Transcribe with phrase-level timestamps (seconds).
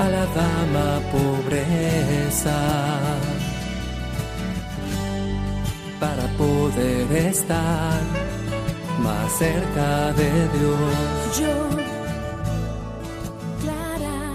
[0.00, 2.58] A la dama pobreza,
[6.00, 8.00] para poder estar
[9.02, 11.38] más cerca de Dios.
[11.38, 11.68] Yo,
[13.60, 14.32] Clara.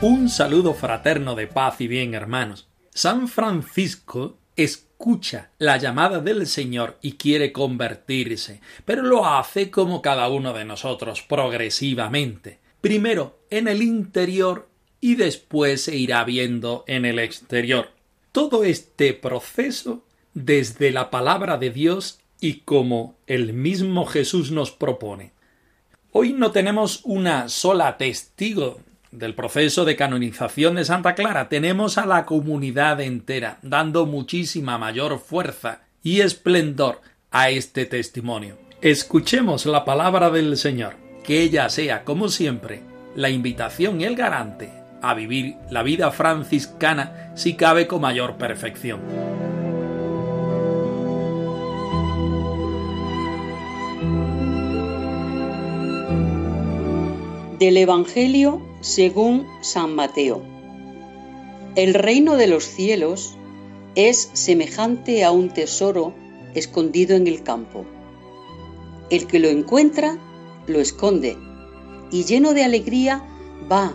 [0.00, 2.68] Un saludo fraterno de paz y bien, hermanos.
[2.92, 10.28] San Francisco escucha la llamada del Señor y quiere convertirse, pero lo hace como cada
[10.30, 12.58] uno de nosotros, progresivamente.
[12.80, 14.68] Primero en el interior
[15.00, 17.90] y después se irá viendo en el exterior.
[18.32, 25.32] Todo este proceso desde la palabra de Dios y como el mismo Jesús nos propone.
[26.12, 32.06] Hoy no tenemos una sola testigo del proceso de canonización de Santa Clara tenemos a
[32.06, 38.58] la comunidad entera dando muchísima mayor fuerza y esplendor a este testimonio.
[38.80, 40.94] Escuchemos la palabra del Señor,
[41.28, 42.80] que ella sea, como siempre,
[43.14, 44.70] la invitación y el garante
[45.02, 49.02] a vivir la vida franciscana si cabe con mayor perfección.
[57.58, 60.40] Del Evangelio según San Mateo.
[61.74, 63.36] El reino de los cielos
[63.96, 66.14] es semejante a un tesoro
[66.54, 67.84] escondido en el campo.
[69.10, 70.16] El que lo encuentra,
[70.68, 71.36] lo esconde,
[72.10, 73.24] y lleno de alegría
[73.70, 73.94] va,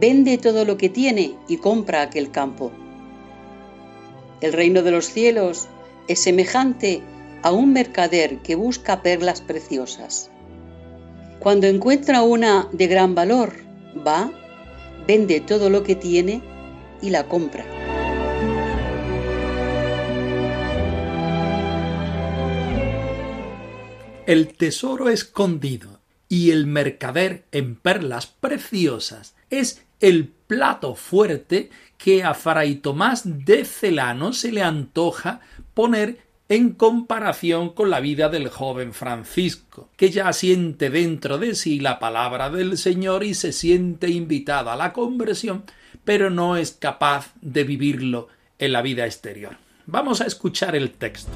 [0.00, 2.72] vende todo lo que tiene y compra aquel campo.
[4.40, 5.68] El reino de los cielos
[6.08, 7.02] es semejante
[7.42, 10.30] a un mercader que busca perlas preciosas.
[11.40, 13.52] Cuando encuentra una de gran valor,
[14.06, 14.30] va,
[15.06, 16.42] vende todo lo que tiene
[17.00, 17.79] y la compra.
[24.30, 25.98] El tesoro escondido
[26.28, 33.64] y el mercader en perlas preciosas es el plato fuerte que a Fray Tomás de
[33.64, 35.40] Celano se le antoja
[35.74, 36.18] poner
[36.48, 41.98] en comparación con la vida del joven Francisco, que ya siente dentro de sí la
[41.98, 45.64] palabra del Señor y se siente invitado a la conversión,
[46.04, 48.28] pero no es capaz de vivirlo
[48.60, 49.56] en la vida exterior.
[49.86, 51.32] Vamos a escuchar el texto.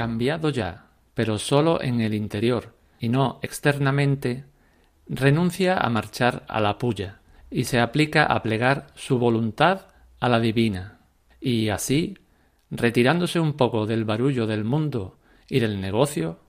[0.00, 4.46] Cambiado ya, pero solo en el interior y no externamente,
[5.06, 9.88] renuncia a marchar a la puya y se aplica a plegar su voluntad
[10.18, 11.00] a la divina,
[11.38, 12.16] y así,
[12.70, 15.18] retirándose un poco del barullo del mundo
[15.50, 16.40] y del negocio,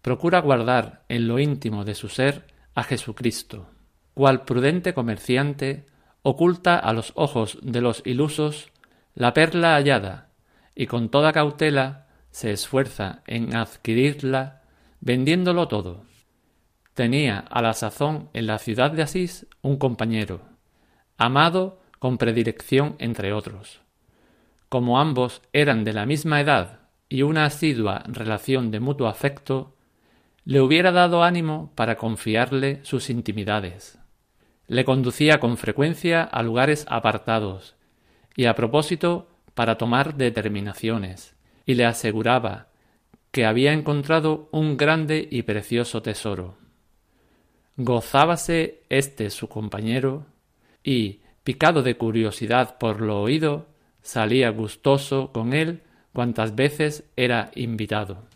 [0.00, 3.70] procura guardar en lo íntimo de su ser a Jesucristo,
[4.14, 5.86] cual prudente comerciante
[6.22, 8.70] oculta a los ojos de los ilusos
[9.16, 10.28] la perla hallada,
[10.76, 12.03] y con toda cautela
[12.34, 14.62] se esfuerza en adquirirla
[15.00, 16.02] vendiéndolo todo.
[16.92, 20.40] Tenía a la sazón en la ciudad de Asís un compañero,
[21.16, 23.82] amado con predilección entre otros.
[24.68, 29.76] Como ambos eran de la misma edad y una asidua relación de mutuo afecto,
[30.44, 34.00] le hubiera dado ánimo para confiarle sus intimidades.
[34.66, 37.76] Le conducía con frecuencia a lugares apartados
[38.34, 41.33] y a propósito para tomar determinaciones
[41.66, 42.68] y le aseguraba
[43.30, 46.56] que había encontrado un grande y precioso tesoro.
[47.76, 50.26] Gozábase este su compañero
[50.84, 53.66] y, picado de curiosidad por lo oído,
[54.02, 55.82] salía gustoso con él
[56.12, 58.28] cuantas veces era invitado.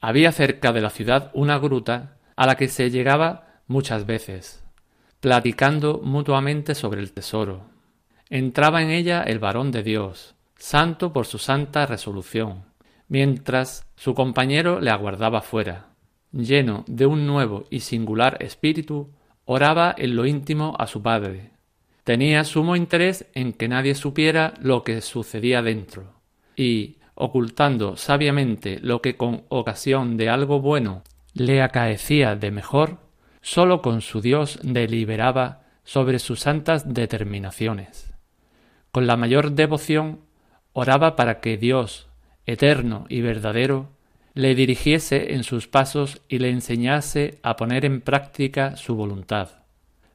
[0.00, 4.62] Había cerca de la ciudad una gruta a la que se llegaba muchas veces,
[5.18, 7.62] platicando mutuamente sobre el tesoro.
[8.30, 12.65] Entraba en ella el varón de Dios, santo por su santa resolución,
[13.08, 15.90] mientras su compañero le aguardaba fuera.
[16.32, 19.10] Lleno de un nuevo y singular espíritu,
[19.44, 21.50] oraba en lo íntimo a su padre.
[22.04, 26.20] Tenía sumo interés en que nadie supiera lo que sucedía dentro,
[26.56, 31.02] y, ocultando sabiamente lo que con ocasión de algo bueno
[31.32, 32.98] le acaecía de mejor,
[33.40, 38.12] sólo con su Dios deliberaba sobre sus santas determinaciones.
[38.90, 40.20] Con la mayor devoción
[40.72, 42.08] oraba para que Dios,
[42.46, 43.90] eterno y verdadero,
[44.34, 49.48] le dirigiese en sus pasos y le enseñase a poner en práctica su voluntad.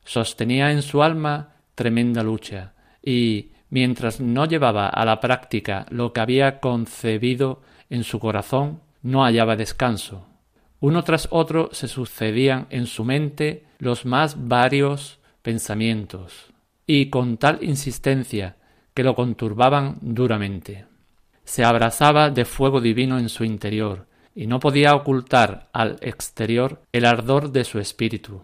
[0.06, 2.74] Sostenía en su alma tremenda lucha,
[3.04, 9.24] y, mientras no llevaba a la práctica lo que había concebido en su corazón, no
[9.24, 10.28] hallaba descanso.
[10.80, 16.52] Uno tras otro se sucedían en su mente los más varios pensamientos,
[16.86, 18.58] y con tal insistencia
[18.94, 20.91] que lo conturbaban duramente.
[21.52, 27.04] Se abrazaba de fuego divino en su interior, y no podía ocultar al exterior el
[27.04, 28.44] ardor de su espíritu.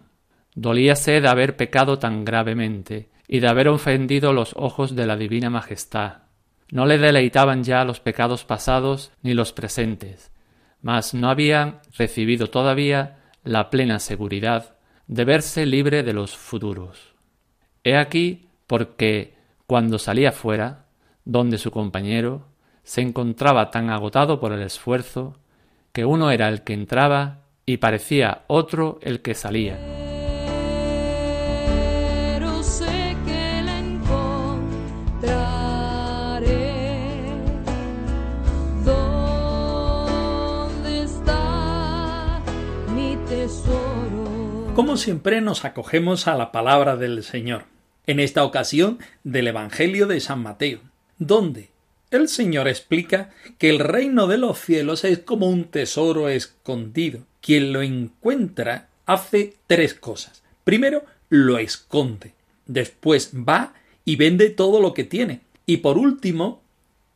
[0.56, 5.50] Dolíase de haber pecado tan gravemente y de haber ofendido los ojos de la divina
[5.50, 6.24] majestad.
[6.70, 10.34] No le deleitaban ya los pecados pasados ni los presentes,
[10.82, 14.76] mas no habían recibido todavía la plena seguridad
[15.08, 17.16] de verse libre de los futuros.
[17.86, 20.88] He aquí porque cuando salía fuera,
[21.24, 22.57] donde su compañero
[22.88, 25.36] se encontraba tan agotado por el esfuerzo,
[25.92, 29.78] que uno era el que entraba y parecía otro el que salía.
[44.74, 47.66] Como siempre nos acogemos a la palabra del Señor,
[48.06, 50.80] en esta ocasión del Evangelio de San Mateo,
[51.18, 51.76] donde
[52.12, 57.22] el Señor explica que el reino de los cielos es como un tesoro escondido.
[57.42, 60.42] Quien lo encuentra hace tres cosas.
[60.64, 62.34] Primero, lo esconde.
[62.66, 63.74] Después va
[64.06, 65.42] y vende todo lo que tiene.
[65.66, 66.62] Y por último,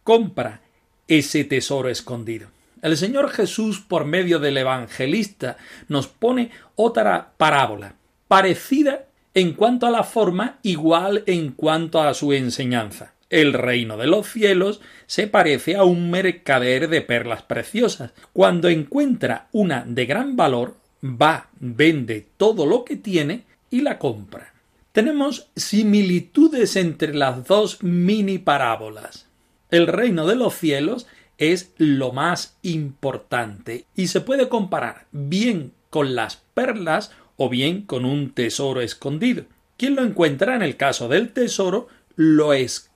[0.04, 0.62] compra
[1.08, 2.50] ese tesoro escondido.
[2.82, 7.96] El Señor Jesús, por medio del evangelista, nos pone otra parábola,
[8.28, 13.14] parecida en cuanto a la forma, igual en cuanto a su enseñanza.
[13.32, 18.12] El reino de los cielos se parece a un mercader de perlas preciosas.
[18.34, 24.54] Cuando encuentra una de gran valor, va, vende todo lo que tiene y la compra.
[24.92, 29.30] Tenemos similitudes entre las dos mini parábolas.
[29.70, 31.08] El reino de los cielos
[31.38, 38.04] es lo más importante y se puede comparar bien con las perlas o bien con
[38.04, 39.46] un tesoro escondido.
[39.78, 41.88] Quien lo encuentra en el caso del tesoro
[42.18, 42.91] lo esconde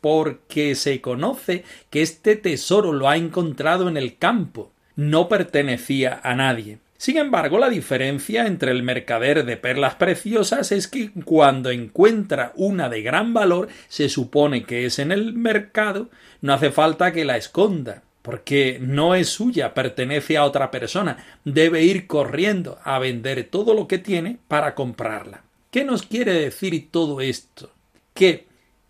[0.00, 6.34] porque se conoce que este tesoro lo ha encontrado en el campo, no pertenecía a
[6.34, 6.78] nadie.
[6.96, 12.88] Sin embargo, la diferencia entre el mercader de perlas preciosas es que cuando encuentra una
[12.88, 16.08] de gran valor se supone que es en el mercado,
[16.40, 21.82] no hace falta que la esconda, porque no es suya, pertenece a otra persona, debe
[21.82, 25.42] ir corriendo a vender todo lo que tiene para comprarla.
[25.70, 27.70] ¿Qué nos quiere decir todo esto?
[28.14, 28.46] Que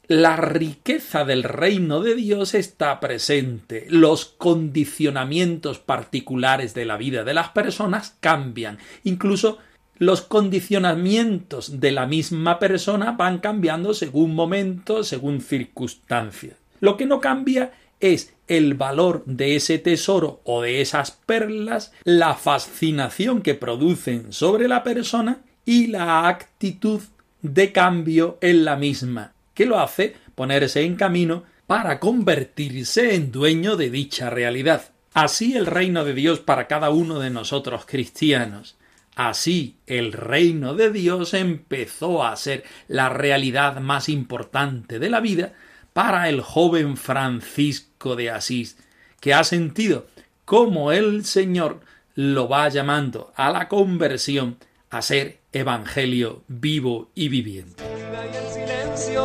[0.07, 3.87] la riqueza del reino de Dios está presente.
[3.89, 8.79] Los condicionamientos particulares de la vida de las personas cambian.
[9.05, 9.59] Incluso
[9.99, 16.57] los condicionamientos de la misma persona van cambiando según momentos, según circunstancias.
[16.81, 22.35] Lo que no cambia es el valor de ese tesoro o de esas perlas, la
[22.35, 27.01] fascinación que producen sobre la persona y la actitud
[27.41, 33.77] de cambio en la misma que lo hace ponerse en camino para convertirse en dueño
[33.77, 34.91] de dicha realidad.
[35.15, 38.77] Así el reino de Dios para cada uno de nosotros cristianos.
[39.15, 45.53] Así el reino de Dios empezó a ser la realidad más importante de la vida
[45.93, 48.77] para el joven Francisco de Asís,
[49.21, 50.09] que ha sentido
[50.45, 51.81] cómo el Señor
[52.17, 54.57] lo va llamando a la conversión
[54.91, 57.85] a ser evangelio vivo y viviente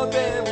[0.08, 0.49] te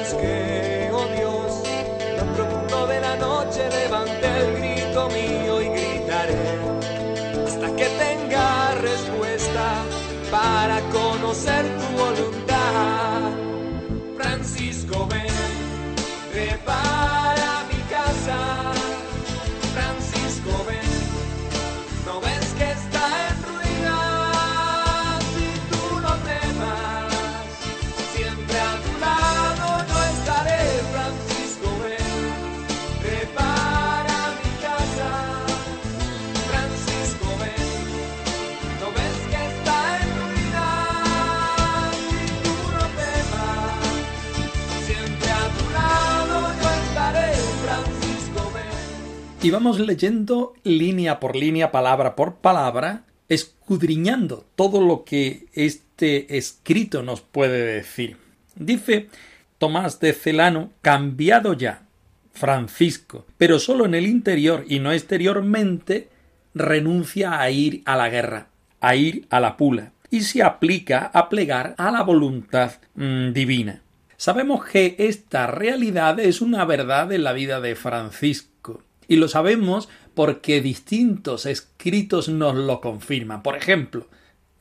[49.49, 56.37] Y vamos leyendo línea por línea, palabra por palabra, escudriñando todo lo que es este
[56.37, 58.19] escrito nos puede decir.
[58.57, 59.09] Dice
[59.57, 61.87] Tomás de Celano, cambiado ya,
[62.35, 66.11] Francisco, pero solo en el interior y no exteriormente,
[66.55, 68.49] renuncia a ir a la guerra,
[68.83, 73.81] a ir a la pula, y se aplica a plegar a la voluntad mm, divina.
[74.19, 79.89] Sabemos que esta realidad es una verdad en la vida de Francisco, y lo sabemos
[80.15, 83.43] porque distintos escritos nos lo confirman.
[83.43, 84.07] Por ejemplo,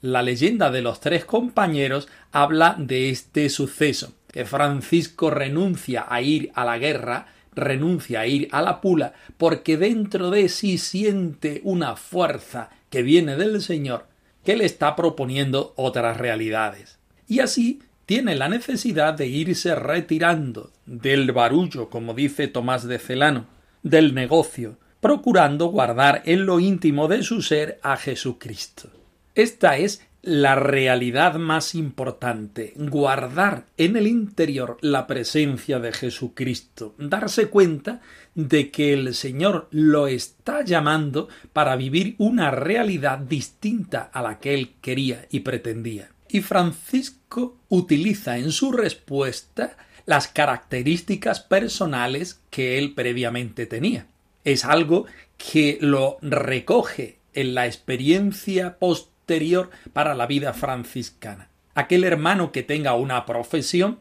[0.01, 6.51] la leyenda de los tres compañeros habla de este suceso, que Francisco renuncia a ir
[6.55, 11.95] a la guerra, renuncia a ir a la pula, porque dentro de sí siente una
[11.95, 14.05] fuerza que viene del Señor
[14.45, 16.99] que le está proponiendo otras realidades.
[17.27, 23.56] Y así tiene la necesidad de irse retirando del barullo, como dice Tomás de Celano,
[23.83, 28.89] del negocio, procurando guardar en lo íntimo de su ser a Jesucristo.
[29.35, 37.47] Esta es la realidad más importante, guardar en el interior la presencia de Jesucristo, darse
[37.47, 38.01] cuenta
[38.35, 44.53] de que el Señor lo está llamando para vivir una realidad distinta a la que
[44.53, 46.09] él quería y pretendía.
[46.27, 54.07] Y Francisco utiliza en su respuesta las características personales que él previamente tenía.
[54.43, 55.05] Es algo
[55.37, 61.49] que lo recoge en la experiencia posterior para la vida franciscana.
[61.75, 63.99] Aquel hermano que tenga una profesión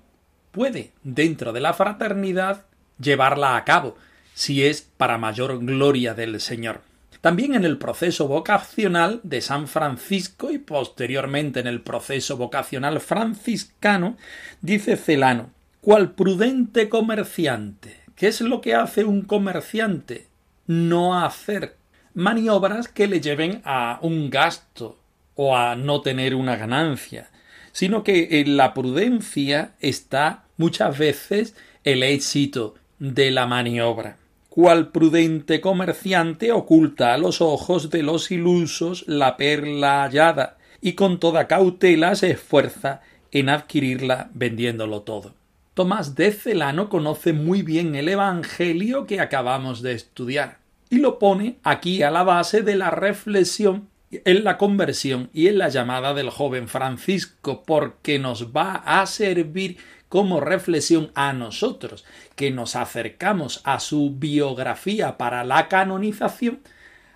[0.53, 2.67] puede, dentro de la fraternidad,
[2.99, 3.97] llevarla a cabo,
[4.33, 6.83] si es para mayor gloria del Señor.
[7.21, 14.17] También en el proceso vocacional de San Francisco y posteriormente en el proceso vocacional franciscano,
[14.61, 15.51] dice Celano,
[15.87, 18.01] cual prudente comerciante.
[18.17, 20.27] ¿Qué es lo que hace un comerciante?
[20.67, 21.77] No hacer
[22.13, 24.99] maniobras que le lleven a un gasto
[25.37, 27.31] o a no tener una ganancia,
[27.71, 34.17] sino que en la prudencia está muchas veces el éxito de la maniobra
[34.49, 41.21] cual prudente comerciante oculta a los ojos de los ilusos la perla hallada y con
[41.21, 45.46] toda cautela se esfuerza en adquirirla vendiéndolo todo.
[45.77, 50.57] Tomás de Celano conoce muy bien el Evangelio que acabamos de estudiar
[50.89, 55.59] y lo pone aquí a la base de la reflexión en la conversión y en
[55.59, 59.77] la llamada del joven Francisco, porque nos va a servir
[60.09, 62.07] como reflexión a nosotros,
[62.37, 66.61] que nos acercamos a su biografía para la canonización,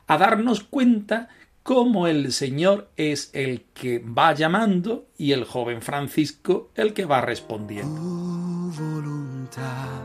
[0.06, 1.30] a darnos cuenta
[1.62, 7.22] cómo el Señor es el que va llamando y el joven Francisco el que va
[7.22, 8.29] respondiendo.
[8.70, 10.00] Voluntad.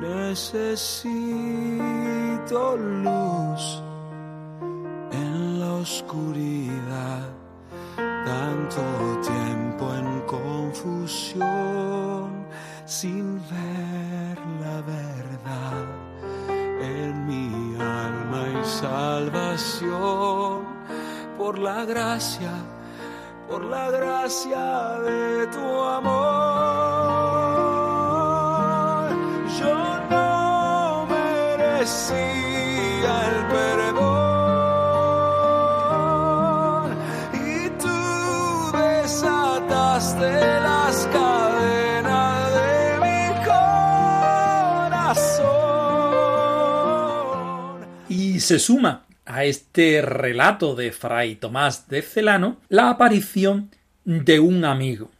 [0.00, 1.06] Necesito
[2.76, 3.82] luz
[5.12, 7.28] en la oscuridad,
[7.96, 8.82] tanto
[9.22, 11.46] tiempo en confusión
[12.86, 15.86] sin ver la verdad.
[16.80, 19.96] En mi alma y salvación
[21.36, 22.52] por la gracia,
[23.48, 27.05] por la gracia de tu amor.
[37.32, 45.36] Y tú desataste las cadenas de mi corazón.
[48.08, 53.70] Y se suma a este relato de Fray Tomás de Celano la aparición
[54.04, 55.12] de un amigo.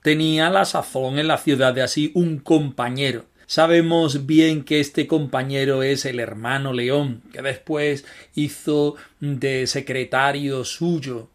[0.00, 3.26] Tenía la sazón en la ciudad de así un compañero.
[3.48, 11.30] Sabemos bien que este compañero es el hermano León, que después hizo de secretario suyo,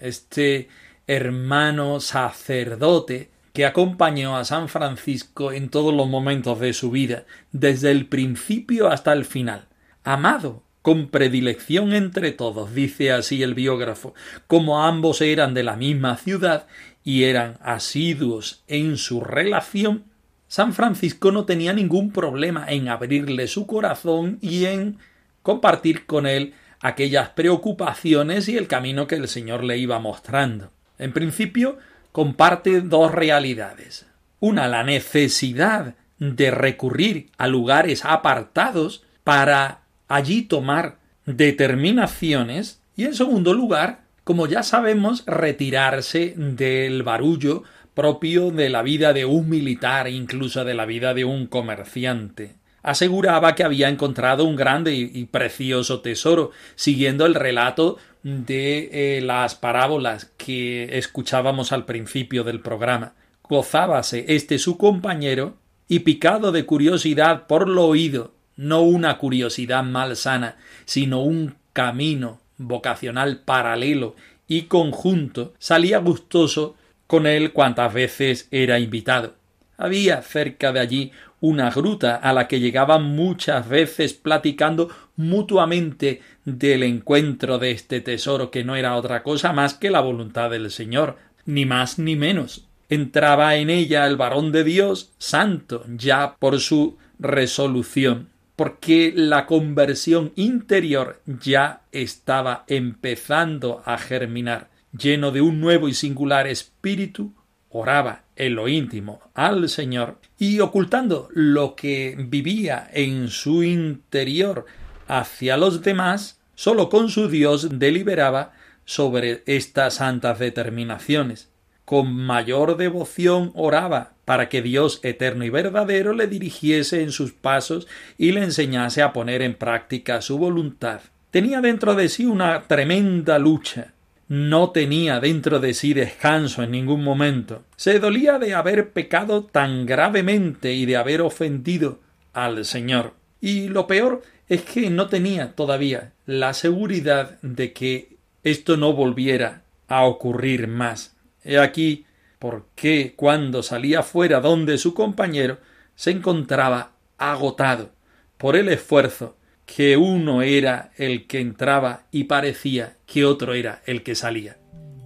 [0.00, 0.68] este
[1.08, 7.90] hermano sacerdote que acompañó a San Francisco en todos los momentos de su vida, desde
[7.90, 9.66] el principio hasta el final.
[10.04, 14.14] Amado con predilección entre todos, dice así el biógrafo,
[14.46, 16.68] como ambos eran de la misma ciudad
[17.02, 20.04] y eran asiduos en su relación,
[20.48, 24.98] San Francisco no tenía ningún problema en abrirle su corazón y en
[25.42, 30.70] compartir con él aquellas preocupaciones y el camino que el Señor le iba mostrando.
[30.98, 31.78] En principio,
[32.12, 34.06] comparte dos realidades.
[34.40, 43.52] Una, la necesidad de recurrir a lugares apartados para allí tomar determinaciones y en segundo
[43.52, 47.64] lugar, como ya sabemos, retirarse del barullo
[47.96, 52.54] propio de la vida de un militar, incluso de la vida de un comerciante.
[52.82, 59.54] Aseguraba que había encontrado un grande y precioso tesoro, siguiendo el relato de eh, las
[59.54, 63.14] parábolas que escuchábamos al principio del programa.
[63.42, 65.56] Gozábase este su compañero
[65.88, 73.38] y picado de curiosidad por lo oído, no una curiosidad malsana, sino un camino vocacional
[73.38, 76.76] paralelo y conjunto, salía gustoso
[77.06, 79.34] con él cuantas veces era invitado.
[79.78, 86.82] Había cerca de allí una gruta a la que llegaban muchas veces platicando mutuamente del
[86.82, 91.16] encuentro de este tesoro que no era otra cosa más que la voluntad del Señor,
[91.44, 92.66] ni más ni menos.
[92.88, 100.32] Entraba en ella el varón de Dios santo, ya por su resolución, porque la conversión
[100.36, 107.32] interior ya estaba empezando a germinar, lleno de un nuevo y singular espíritu,
[107.70, 114.66] oraba en lo íntimo al Señor y ocultando lo que vivía en su interior
[115.08, 118.52] hacia los demás, sólo con su Dios deliberaba
[118.84, 121.50] sobre estas santas determinaciones.
[121.84, 127.86] Con mayor devoción oraba para que Dios eterno y verdadero le dirigiese en sus pasos
[128.18, 131.00] y le enseñase a poner en práctica su voluntad.
[131.30, 133.92] Tenía dentro de sí una tremenda lucha
[134.28, 137.62] no tenía dentro de sí descanso en ningún momento.
[137.76, 142.00] Se dolía de haber pecado tan gravemente y de haber ofendido
[142.32, 143.14] al Señor.
[143.40, 149.62] Y lo peor es que no tenía todavía la seguridad de que esto no volviera
[149.88, 151.16] a ocurrir más.
[151.44, 152.06] He aquí
[152.38, 155.58] por qué cuando salía fuera donde su compañero
[155.94, 157.90] se encontraba agotado
[158.36, 159.36] por el esfuerzo
[159.66, 164.56] que uno era el que entraba y parecía que otro era el que salía.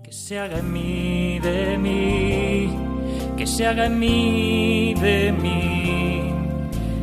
[0.04, 2.70] Que se haga en mí de mí,
[3.36, 6.32] que se haga en mí de mí,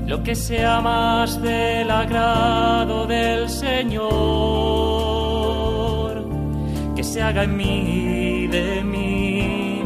[0.08, 4.08] lo que sea más del agrado del Señor.
[6.96, 9.82] Que se haga en mí de mí,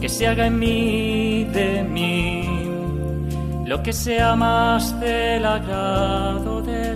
[0.00, 2.46] que se haga en mí de mí
[3.66, 6.95] lo que sea más del agrado del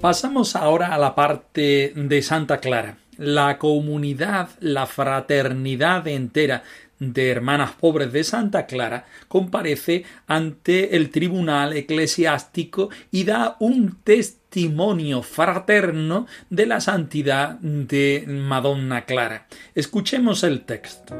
[0.00, 2.96] Pasamos ahora a la parte de Santa Clara.
[3.18, 6.62] La comunidad, la fraternidad entera
[6.98, 15.22] de hermanas pobres de Santa Clara comparece ante el tribunal eclesiástico y da un testimonio
[15.22, 19.48] fraterno de la santidad de Madonna Clara.
[19.74, 21.14] Escuchemos el texto.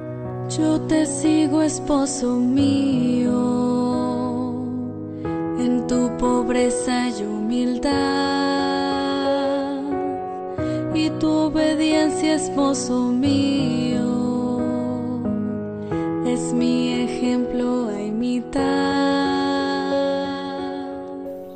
[0.57, 3.31] Yo te sigo, esposo mío,
[5.59, 8.30] en tu pobreza y humildad,
[11.21, 14.59] tu obediencia, esposo mío,
[16.27, 18.65] es mi ejemplo a imitar.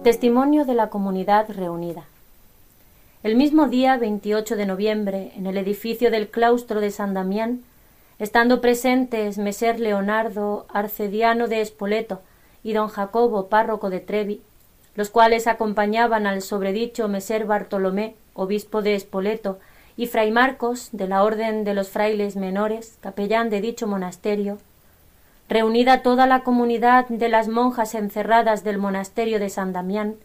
[0.03, 2.05] Testimonio de la comunidad reunida.
[3.23, 7.63] El mismo día 28 de noviembre, en el edificio del claustro de San Damián,
[8.19, 12.21] estando presentes Meser Leonardo, arcediano de Espoleto,
[12.63, 14.43] y don Jacobo, párroco de Trevi,
[14.95, 19.59] los cuales acompañaban al sobredicho Meser Bartolomé, obispo de Espoleto,
[19.97, 24.59] y fray Marcos, de la orden de los frailes menores, capellán de dicho monasterio,
[25.49, 30.17] reunida toda la comunidad de las monjas encerradas del monasterio de San Damián,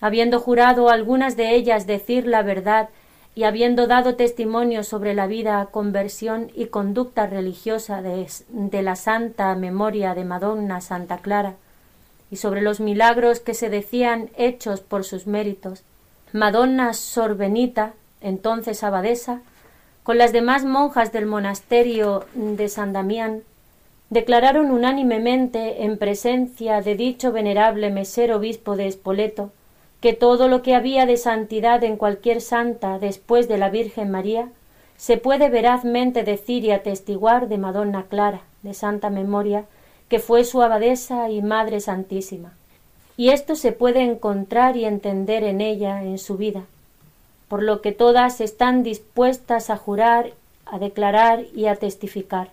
[0.00, 2.88] habiendo jurado algunas de ellas decir la verdad
[3.34, 9.54] y habiendo dado testimonio sobre la vida, conversión y conducta religiosa de, de, la santa
[9.54, 11.54] memoria de Madonna Santa Clara,
[12.30, 15.82] y sobre los milagros que se decían hechos por sus méritos,
[16.32, 19.40] Madonna Sorbenita, entonces abadesa,
[20.02, 23.42] con las demás monjas del monasterio de San Damián,
[24.10, 29.52] declararon unánimemente en presencia de dicho venerable mesero obispo de Espoleto
[30.00, 34.48] que todo lo que había de santidad en cualquier santa después de la Virgen María
[34.96, 39.64] se puede verazmente decir y atestiguar de Madonna Clara, de santa memoria,
[40.08, 42.57] que fue su abadesa y Madre Santísima.
[43.18, 46.62] Y esto se puede encontrar y entender en ella, en su vida,
[47.48, 50.30] por lo que todas están dispuestas a jurar,
[50.66, 52.50] a declarar y a testificar,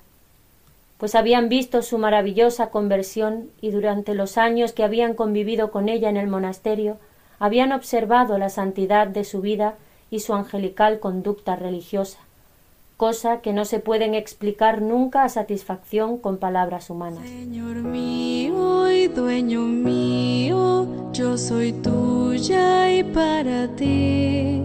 [0.98, 6.10] pues habían visto su maravillosa conversión y durante los años que habían convivido con ella
[6.10, 6.98] en el monasterio,
[7.38, 9.76] habían observado la santidad de su vida
[10.10, 12.18] y su angelical conducta religiosa,
[12.98, 17.28] cosa que no se pueden explicar nunca a satisfacción con palabras humanas.
[17.28, 24.64] Señor mío y dueño mío, yo soy tuya y para ti,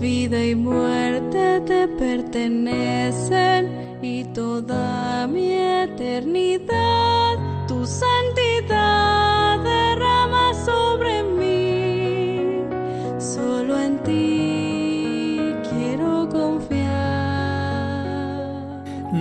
[0.00, 11.41] vida y muerte te pertenecen y toda mi eternidad, tu santidad derrama sobre mí.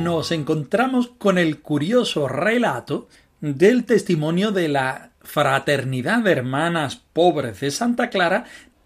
[0.04, 3.08] Nos encontramos con el curioso relato
[3.40, 8.46] del testimonio de la fraternidad de hermanas pobres de Santa Clara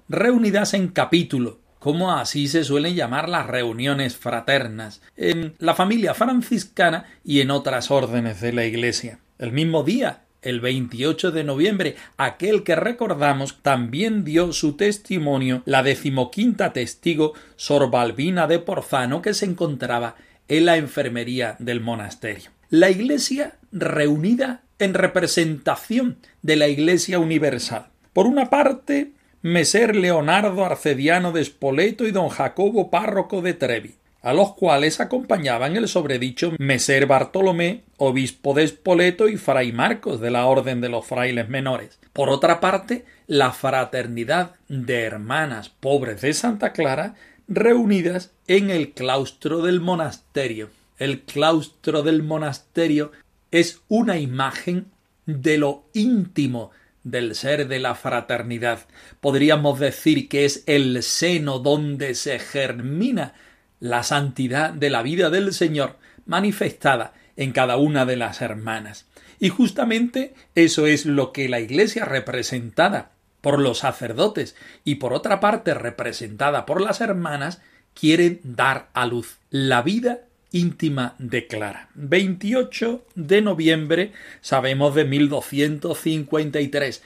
[0.09, 7.05] reunidas en capítulo, como así se suelen llamar las reuniones fraternas, en la familia franciscana
[7.23, 9.19] y en otras órdenes de la Iglesia.
[9.39, 15.81] El mismo día, el 28 de noviembre, aquel que recordamos también dio su testimonio la
[15.81, 20.15] decimoquinta testigo Sor Balbina de Porzano que se encontraba
[20.47, 22.51] en la enfermería del monasterio.
[22.69, 27.87] La Iglesia reunida en representación de la Iglesia universal.
[28.13, 34.33] Por una parte, Meser Leonardo Arcediano de Spoleto y don Jacobo Párroco de Trevi, a
[34.33, 40.47] los cuales acompañaban el sobredicho Meser Bartolomé, obispo de Spoleto y fray Marcos de la
[40.47, 41.99] Orden de los Frailes Menores.
[42.11, 47.13] Por otra parte, la fraternidad de hermanas pobres de Santa Clara
[47.47, 50.69] reunidas en el claustro del monasterio.
[50.97, 53.11] El claustro del monasterio
[53.51, 54.87] es una imagen
[55.25, 56.71] de lo íntimo
[57.03, 58.79] del ser de la fraternidad.
[59.21, 63.33] Podríamos decir que es el seno donde se germina
[63.79, 69.05] la santidad de la vida del Señor manifestada en cada una de las hermanas.
[69.39, 73.11] Y justamente eso es lo que la Iglesia representada
[73.45, 77.61] por los sacerdotes y por otra parte representada por las hermanas
[77.93, 81.89] quiere dar a luz la vida íntima de Clara.
[81.93, 87.03] 28 de noviembre, sabemos de 1253,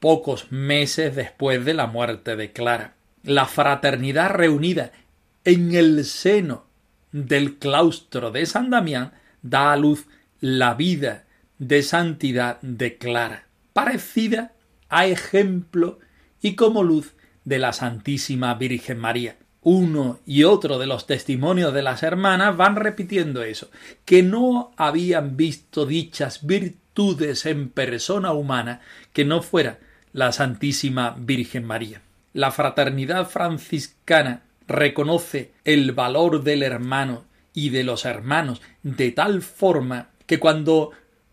[0.00, 2.94] pocos meses después de la muerte de Clara.
[3.22, 4.92] La fraternidad reunida
[5.44, 6.64] en el seno
[7.12, 10.06] del claustro de San Damián da a luz
[10.40, 11.26] la vida
[11.58, 14.52] de santidad de Clara, parecida
[14.92, 15.98] a ejemplo
[16.40, 21.82] y como luz de la Santísima Virgen María uno y otro de los testimonios de
[21.82, 23.70] las hermanas van repitiendo eso,
[24.04, 28.80] que no habían visto dichas virtudes en persona humana
[29.12, 29.78] que no fuera
[30.12, 32.02] la Santísima Virgen María.
[32.32, 37.24] La fraternidad franciscana reconoce el valor del hermano
[37.54, 40.90] y de los hermanos de tal forma que cuando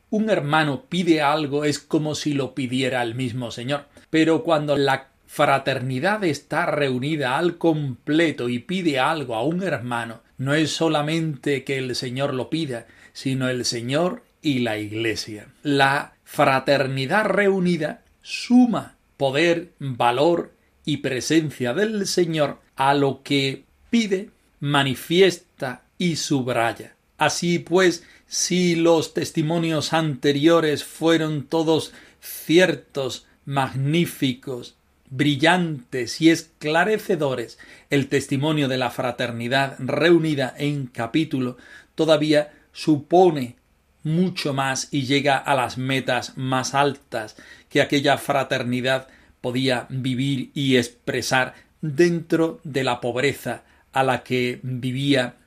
[0.10, 3.86] un hermano pide algo es como si lo pidiera el mismo Señor.
[4.10, 10.54] Pero cuando la fraternidad está reunida al completo y pide algo a un hermano, no
[10.54, 15.48] es solamente que el Señor lo pida, sino el Señor y la Iglesia.
[15.64, 20.54] La fraternidad reunida suma poder, valor
[20.86, 24.30] y presencia del Señor a lo que pide,
[24.62, 26.96] manifiesta y subraya.
[27.18, 34.76] Así pues, si los testimonios anteriores fueron todos ciertos, magníficos,
[35.10, 37.58] brillantes y esclarecedores
[37.90, 41.58] el testimonio de la fraternidad reunida en capítulo
[41.96, 43.56] todavía supone
[44.04, 47.36] mucho más y llega a las metas más altas
[47.68, 49.08] que aquella fraternidad
[49.42, 55.38] podía vivir y expresar dentro de la pobreza a la que vivía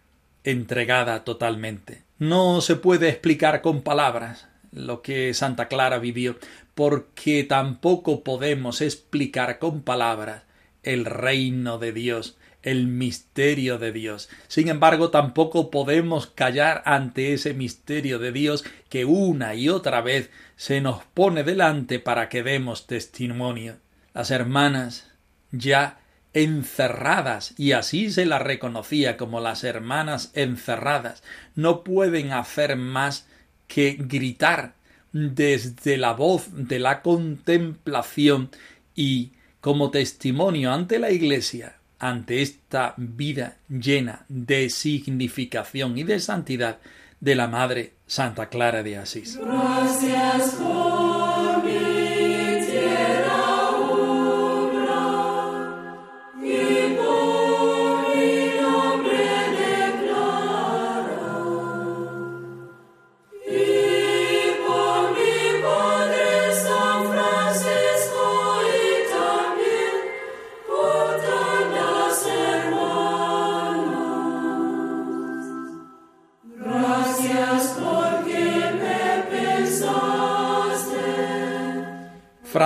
[0.42, 2.01] entregada totalmente.
[2.22, 6.38] No se puede explicar con palabras lo que Santa Clara vivió,
[6.76, 10.44] porque tampoco podemos explicar con palabras
[10.84, 14.28] el reino de Dios, el misterio de Dios.
[14.46, 20.30] Sin embargo, tampoco podemos callar ante ese misterio de Dios que una y otra vez
[20.54, 23.78] se nos pone delante para que demos testimonio.
[24.14, 25.10] Las hermanas
[25.50, 25.98] ya
[26.34, 31.22] encerradas, y así se las reconocía como las hermanas encerradas,
[31.54, 33.26] no pueden hacer más
[33.66, 34.74] que gritar
[35.12, 38.50] desde la voz de la contemplación
[38.94, 46.78] y como testimonio ante la Iglesia, ante esta vida llena de significación y de santidad
[47.20, 49.38] de la Madre Santa Clara de Asís.